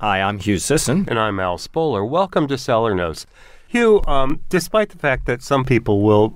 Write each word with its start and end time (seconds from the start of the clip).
Hi, 0.00 0.22
I'm 0.22 0.38
Hugh 0.38 0.56
Sisson. 0.56 1.04
And 1.10 1.18
I'm 1.18 1.38
Al 1.38 1.58
Spoler. 1.58 2.02
Welcome 2.02 2.48
to 2.48 2.56
Cellar 2.56 2.94
Notes. 2.94 3.26
Hugh, 3.68 4.00
um, 4.06 4.40
despite 4.48 4.88
the 4.88 4.96
fact 4.96 5.26
that 5.26 5.42
some 5.42 5.62
people 5.62 6.00
will 6.00 6.34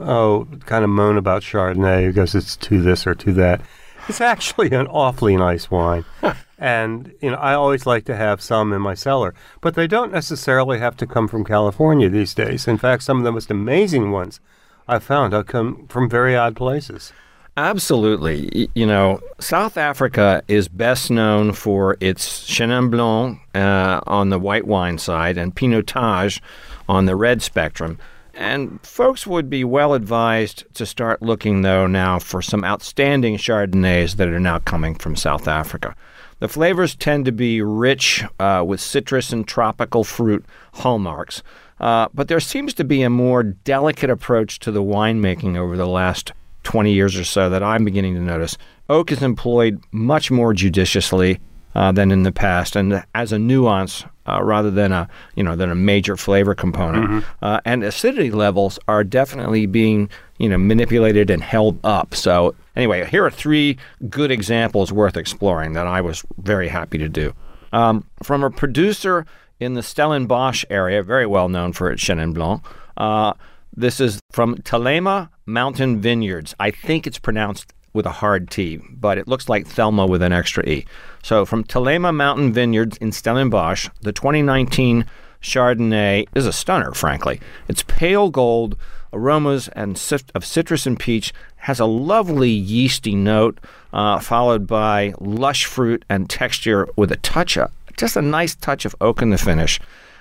oh, 0.00 0.48
kind 0.66 0.82
of 0.82 0.90
moan 0.90 1.16
about 1.16 1.42
Chardonnay 1.42 2.08
because 2.08 2.34
it's 2.34 2.56
to 2.56 2.82
this 2.82 3.06
or 3.06 3.14
to 3.14 3.32
that, 3.34 3.60
it's 4.08 4.20
actually 4.20 4.72
an 4.72 4.88
awfully 4.88 5.36
nice 5.36 5.70
wine. 5.70 6.04
and, 6.58 7.14
you 7.22 7.30
know, 7.30 7.36
I 7.36 7.54
always 7.54 7.86
like 7.86 8.04
to 8.06 8.16
have 8.16 8.42
some 8.42 8.72
in 8.72 8.82
my 8.82 8.94
cellar, 8.94 9.32
but 9.60 9.76
they 9.76 9.86
don't 9.86 10.10
necessarily 10.10 10.80
have 10.80 10.96
to 10.96 11.06
come 11.06 11.28
from 11.28 11.44
California 11.44 12.08
these 12.08 12.34
days. 12.34 12.66
In 12.66 12.78
fact, 12.78 13.04
some 13.04 13.18
of 13.18 13.22
the 13.22 13.30
most 13.30 13.48
amazing 13.48 14.10
ones 14.10 14.40
I've 14.88 15.04
found 15.04 15.34
have 15.34 15.46
come 15.46 15.86
from 15.86 16.10
very 16.10 16.34
odd 16.34 16.56
places. 16.56 17.12
Absolutely. 17.56 18.68
You 18.74 18.86
know, 18.86 19.20
South 19.38 19.76
Africa 19.76 20.42
is 20.48 20.66
best 20.66 21.08
known 21.08 21.52
for 21.52 21.96
its 22.00 22.44
Chenin 22.48 22.90
Blanc 22.90 23.38
uh, 23.54 24.00
on 24.08 24.30
the 24.30 24.40
white 24.40 24.66
wine 24.66 24.98
side 24.98 25.38
and 25.38 25.54
Pinotage 25.54 26.40
on 26.88 27.06
the 27.06 27.14
red 27.14 27.42
spectrum. 27.42 27.98
And 28.36 28.84
folks 28.84 29.24
would 29.24 29.48
be 29.48 29.62
well 29.62 29.94
advised 29.94 30.64
to 30.74 30.84
start 30.84 31.22
looking, 31.22 31.62
though, 31.62 31.86
now 31.86 32.18
for 32.18 32.42
some 32.42 32.64
outstanding 32.64 33.36
Chardonnays 33.36 34.16
that 34.16 34.26
are 34.26 34.40
now 34.40 34.58
coming 34.58 34.96
from 34.96 35.14
South 35.14 35.46
Africa. 35.46 35.94
The 36.40 36.48
flavors 36.48 36.96
tend 36.96 37.24
to 37.26 37.32
be 37.32 37.62
rich 37.62 38.24
uh, 38.40 38.64
with 38.66 38.80
citrus 38.80 39.32
and 39.32 39.46
tropical 39.46 40.02
fruit 40.02 40.44
hallmarks, 40.74 41.44
uh, 41.78 42.08
but 42.12 42.26
there 42.26 42.40
seems 42.40 42.74
to 42.74 42.84
be 42.84 43.02
a 43.02 43.10
more 43.10 43.44
delicate 43.44 44.10
approach 44.10 44.58
to 44.60 44.72
the 44.72 44.82
winemaking 44.82 45.56
over 45.56 45.76
the 45.76 45.86
last 45.86 46.32
20 46.64 46.92
years 46.92 47.16
or 47.16 47.24
so 47.24 47.48
that 47.48 47.62
I'm 47.62 47.84
beginning 47.84 48.14
to 48.14 48.20
notice. 48.20 48.58
Oak 48.88 49.12
is 49.12 49.22
employed 49.22 49.82
much 49.92 50.30
more 50.30 50.52
judiciously 50.52 51.40
uh, 51.74 51.92
than 51.92 52.10
in 52.10 52.22
the 52.22 52.32
past, 52.32 52.76
and 52.76 53.04
as 53.14 53.32
a 53.32 53.38
nuance 53.38 54.04
uh, 54.26 54.42
rather 54.42 54.70
than 54.70 54.92
a 54.92 55.08
you 55.34 55.42
know 55.42 55.56
than 55.56 55.70
a 55.70 55.74
major 55.74 56.16
flavor 56.16 56.54
component. 56.54 57.06
Mm-hmm. 57.06 57.44
Uh, 57.44 57.60
and 57.64 57.82
acidity 57.82 58.30
levels 58.30 58.78
are 58.88 59.04
definitely 59.04 59.66
being 59.66 60.08
you 60.38 60.48
know 60.48 60.58
manipulated 60.58 61.30
and 61.30 61.42
held 61.42 61.78
up. 61.84 62.14
So 62.14 62.54
anyway, 62.76 63.04
here 63.06 63.24
are 63.24 63.30
three 63.30 63.76
good 64.08 64.30
examples 64.30 64.92
worth 64.92 65.16
exploring 65.16 65.72
that 65.74 65.86
I 65.86 66.00
was 66.00 66.24
very 66.38 66.68
happy 66.68 66.98
to 66.98 67.08
do. 67.08 67.34
Um, 67.72 68.06
from 68.22 68.44
a 68.44 68.50
producer 68.50 69.26
in 69.60 69.74
the 69.74 69.82
Stellenbosch 69.82 70.64
area, 70.70 71.02
very 71.02 71.26
well 71.26 71.48
known 71.48 71.72
for 71.72 71.90
its 71.90 72.02
Chenin 72.02 72.34
Blanc. 72.34 72.62
Uh, 72.96 73.34
this 73.76 73.98
is 74.00 74.20
from 74.30 74.54
Thelema 74.58 75.28
Mountain 75.46 76.00
Vineyards. 76.00 76.54
I 76.58 76.70
think 76.70 77.06
it's 77.06 77.18
pronounced 77.18 77.72
with 77.92 78.06
a 78.06 78.10
hard 78.10 78.50
T, 78.50 78.80
but 78.90 79.18
it 79.18 79.28
looks 79.28 79.48
like 79.48 79.66
Thelma 79.66 80.06
with 80.06 80.22
an 80.22 80.32
extra 80.32 80.66
E. 80.66 80.84
So 81.22 81.44
from 81.44 81.64
Thelema 81.64 82.14
Mountain 82.14 82.52
Vineyards 82.52 82.96
in 82.98 83.12
Stellenbosch, 83.12 83.88
the 84.02 84.12
2019 84.12 85.06
Chardonnay 85.40 86.26
is 86.34 86.46
a 86.46 86.52
stunner, 86.52 86.92
frankly. 86.92 87.40
It's 87.68 87.84
pale 87.84 88.30
gold, 88.30 88.76
aromas 89.12 89.68
and 89.68 89.90
of 90.34 90.44
citrus 90.44 90.86
and 90.86 90.98
peach, 90.98 91.32
has 91.56 91.78
a 91.78 91.84
lovely 91.84 92.50
yeasty 92.50 93.14
note, 93.14 93.58
uh, 93.92 94.18
followed 94.18 94.66
by 94.66 95.14
lush 95.20 95.66
fruit 95.66 96.04
and 96.08 96.28
texture 96.28 96.88
with 96.96 97.12
a 97.12 97.16
touch 97.16 97.56
of, 97.56 97.70
just 97.96 98.16
a 98.16 98.22
nice 98.22 98.54
touch 98.54 98.84
of 98.84 98.96
oak 99.00 99.22
in 99.22 99.30
the 99.30 99.38
finish. 99.38 99.78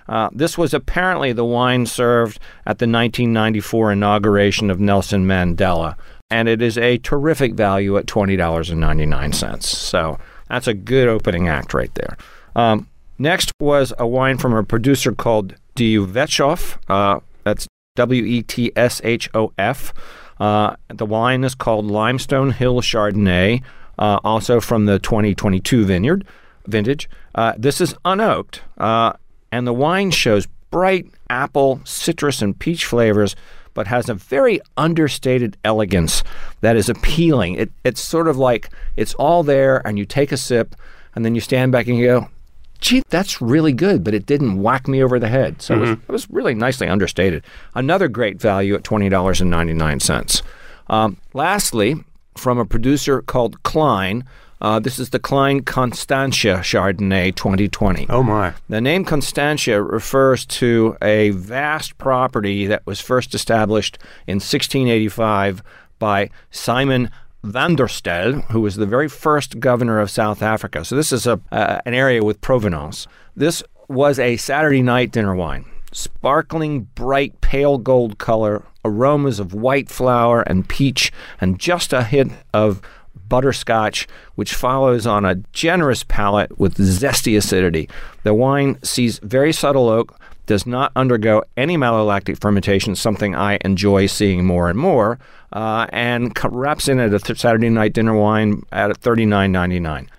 Uh, 0.08 0.30
this 0.34 0.58
was 0.58 0.74
apparently 0.74 1.34
the 1.34 1.46
wine 1.46 1.86
served 1.86 2.40
at 2.66 2.80
the 2.80 2.86
1994 2.86 3.94
inauguration 3.94 4.70
of 4.70 4.80
Nelson 4.80 5.26
Mandela, 5.26 5.96
and 6.30 6.48
it 6.48 6.62
is 6.62 6.78
a 6.78 6.98
terrific 7.00 7.54
value 7.54 7.98
at 7.98 8.06
$20.99. 8.06 9.64
So 9.64 10.20
that's 10.50 10.68
a 10.68 10.74
good 10.74 11.08
opening 11.08 11.48
act 11.48 11.74
right 11.74 11.94
there. 11.96 12.18
Um, 12.56 12.88
next 13.18 13.52
was 13.60 13.94
a 13.98 14.08
wine 14.08 14.38
from 14.38 14.54
a 14.54 14.64
producer 14.64 15.14
called 15.14 15.56
De 15.76 15.98
Wetshof. 15.98 16.78
Uh, 16.88 17.20
that's 17.44 17.68
W 17.96 18.24
E 18.24 18.42
T 18.42 18.72
S 18.76 19.02
H 19.04 19.30
O 19.34 19.54
F. 19.58 19.94
Uh, 20.40 20.76
the 20.90 21.06
wine 21.06 21.44
is 21.44 21.56
called 21.56 21.86
Limestone 21.86 22.52
Hill 22.52 22.82
Chardonnay, 22.82 23.62
uh, 24.00 24.20
also 24.24 24.60
from 24.60 24.86
the 24.86 25.00
2022 25.00 25.86
vineyard 25.86 26.26
vintage. 26.66 27.10
Uh, 27.36 27.54
this 27.58 27.80
is 27.80 27.94
unoaked, 28.06 28.60
uh, 28.78 29.14
and 29.54 29.68
the 29.68 29.74
wine 29.74 30.10
shows 30.10 30.48
bright 30.72 31.06
apple, 31.30 31.80
citrus, 31.86 32.42
and 32.42 32.58
peach 32.58 32.86
flavors, 32.86 33.36
but 33.76 33.86
has 33.86 34.10
a 34.10 34.16
very 34.16 34.60
understated 34.78 35.56
elegance 35.64 36.24
that 36.62 36.76
is 36.76 36.90
appealing. 36.90 37.54
It, 37.54 37.72
it's 37.84 38.02
sort 38.02 38.28
of 38.28 38.36
like 38.36 38.72
it's 38.98 39.14
all 39.14 39.44
there, 39.44 39.86
and 39.88 40.00
you 40.00 40.06
take 40.06 40.32
a 40.32 40.38
sip, 40.38 40.76
and 41.14 41.24
then 41.24 41.36
you 41.36 41.42
stand 41.42 41.72
back 41.72 41.86
and 41.86 41.96
you 41.96 42.08
go, 42.08 42.30
gee, 42.80 43.04
that's 43.10 43.44
really 43.44 43.74
good, 43.74 44.04
but 44.04 44.16
it 44.16 44.26
didn't 44.26 44.60
whack 44.60 44.88
me 44.88 45.04
over 45.04 45.20
the 45.20 45.30
head. 45.30 45.62
So 45.62 45.76
mm-hmm. 45.76 45.84
it, 45.84 45.88
was, 45.88 46.00
it, 46.00 46.12
was, 46.12 46.30
really 46.32 46.56
nicely 46.56 46.88
understated. 46.88 47.44
Another 47.76 48.08
great 48.08 48.42
value 48.42 48.74
at 48.74 48.82
$20.99. 48.82 50.42
Um, 50.88 51.18
lastly, 51.34 51.96
from 52.36 52.58
a 52.58 52.66
producer 52.66 53.22
called 53.22 53.62
Klein, 53.62 54.24
uh, 54.64 54.80
this 54.80 54.98
is 54.98 55.10
the 55.10 55.20
Klein 55.20 55.62
Constantia 55.62 56.60
Chardonnay 56.60 57.36
2020. 57.36 58.08
Oh, 58.10 58.24
my. 58.24 58.54
The 58.70 58.80
name 58.80 59.04
Constantia 59.04 59.84
refers 59.84 60.46
to 60.46 60.98
a 61.02 61.32
vast 61.32 61.98
property 61.98 62.66
that 62.68 62.86
was 62.88 63.02
first 63.02 63.36
established 63.36 63.98
in 64.26 64.36
1685 64.36 65.62
by 66.00 66.30
Simon 66.50 67.12
van 67.44 67.76
der 67.76 67.90
Stel, 67.90 68.34
who 68.52 68.62
was 68.62 68.78
the 68.78 68.86
very 68.86 69.10
first 69.10 69.60
governor 69.60 70.00
of 70.00 70.10
South 70.10 70.42
Africa. 70.42 70.86
So, 70.86 70.96
this 70.96 71.12
is 71.12 71.28
a, 71.28 71.42
uh, 71.52 71.82
an 71.86 71.94
area 71.94 72.24
with 72.24 72.40
provenance. 72.40 73.06
This 73.36 73.64
was 73.90 74.18
a 74.18 74.38
Saturday 74.38 74.82
night 74.82 75.12
dinner 75.12 75.36
wine. 75.36 75.66
Sparkling, 75.92 76.84
bright, 76.96 77.42
pale 77.42 77.78
gold 77.78 78.18
color, 78.18 78.64
aromas 78.86 79.40
of 79.40 79.54
white 79.54 79.90
flower 79.90 80.42
and 80.44 80.68
peach, 80.68 81.12
and 81.42 81.60
just 81.60 81.92
a 81.92 82.04
hint 82.04 82.32
of 82.54 82.82
butterscotch, 83.28 84.08
which 84.36 84.54
follows 84.54 85.08
on 85.08 85.26
a 85.26 85.36
generous 85.54 86.04
palate 86.04 86.58
with 86.60 86.78
zesty 86.78 87.38
acidity. 87.38 87.90
The 88.24 88.34
wine 88.34 88.82
sees 88.84 89.20
very 89.20 89.54
subtle 89.54 89.90
oak, 89.90 90.20
does 90.46 90.66
not 90.66 90.92
undergo 90.96 91.44
any 91.56 91.78
malolactic 91.78 92.40
fermentation, 92.40 92.96
something 92.96 93.34
I 93.34 93.60
enjoy 93.64 94.08
seeing 94.08 94.46
more 94.46 94.70
and 94.70 94.78
more, 94.78 95.20
uh, 95.54 95.88
and 95.90 96.38
wraps 96.44 96.88
in 96.88 97.00
at 97.00 97.14
a 97.14 97.36
Saturday 97.36 97.70
night 97.70 97.94
dinner 97.94 98.16
wine 98.16 98.64
at 98.72 99.00
$39.99 99.00 100.10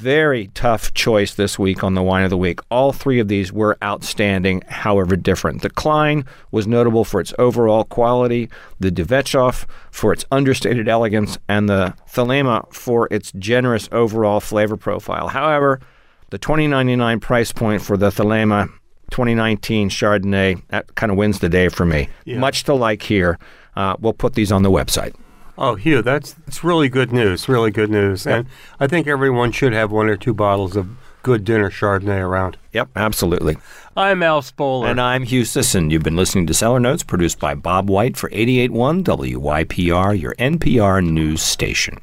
very 0.00 0.48
tough 0.54 0.94
choice 0.94 1.34
this 1.34 1.58
week 1.58 1.84
on 1.84 1.92
the 1.92 2.02
wine 2.02 2.24
of 2.24 2.30
the 2.30 2.36
week. 2.38 2.60
All 2.70 2.90
three 2.90 3.20
of 3.20 3.28
these 3.28 3.52
were 3.52 3.76
outstanding, 3.84 4.62
however 4.66 5.14
different. 5.14 5.60
The 5.60 5.68
Klein 5.68 6.24
was 6.50 6.66
notable 6.66 7.04
for 7.04 7.20
its 7.20 7.34
overall 7.38 7.84
quality, 7.84 8.48
the 8.78 8.90
De 8.90 9.04
Wetshof 9.04 9.66
for 9.90 10.14
its 10.14 10.24
understated 10.30 10.88
elegance, 10.88 11.36
and 11.48 11.68
the 11.68 11.94
Thelema 12.10 12.72
for 12.72 13.08
its 13.10 13.30
generous 13.32 13.90
overall 13.92 14.40
flavor 14.40 14.78
profile. 14.78 15.28
However, 15.28 15.80
the 16.30 16.38
2099 16.38 17.20
price 17.20 17.52
point 17.52 17.82
for 17.82 17.98
the 17.98 18.08
Thelema 18.08 18.68
2019 19.10 19.90
Chardonnay 19.90 20.62
that 20.68 20.94
kind 20.94 21.12
of 21.12 21.18
wins 21.18 21.40
the 21.40 21.50
day 21.50 21.68
for 21.68 21.84
me. 21.84 22.08
Yeah. 22.24 22.38
Much 22.38 22.64
to 22.64 22.72
like 22.72 23.02
here. 23.02 23.38
Uh, 23.76 23.96
we'll 24.00 24.14
put 24.14 24.32
these 24.32 24.50
on 24.50 24.62
the 24.62 24.70
website. 24.70 25.14
Oh, 25.60 25.74
Hugh, 25.74 26.00
that's 26.00 26.32
that's 26.32 26.64
really 26.64 26.88
good 26.88 27.12
news. 27.12 27.46
Really 27.46 27.70
good 27.70 27.90
news. 27.90 28.24
Yep. 28.24 28.34
And 28.34 28.48
I 28.80 28.86
think 28.86 29.06
everyone 29.06 29.52
should 29.52 29.74
have 29.74 29.92
one 29.92 30.08
or 30.08 30.16
two 30.16 30.32
bottles 30.32 30.74
of 30.74 30.88
good 31.22 31.44
dinner 31.44 31.70
Chardonnay 31.70 32.18
around. 32.18 32.56
Yep, 32.72 32.88
absolutely. 32.96 33.58
I'm 33.94 34.22
Al 34.22 34.40
Spoler. 34.40 34.88
And 34.88 34.98
I'm 34.98 35.24
Hugh 35.24 35.44
Sisson. 35.44 35.90
You've 35.90 36.02
been 36.02 36.16
listening 36.16 36.46
to 36.46 36.54
Cellar 36.54 36.80
Notes 36.80 37.02
produced 37.02 37.38
by 37.38 37.54
Bob 37.54 37.90
White 37.90 38.16
for 38.16 38.30
881 38.32 39.04
WYPR, 39.04 40.18
your 40.18 40.34
NPR 40.36 41.06
news 41.06 41.42
station. 41.42 41.98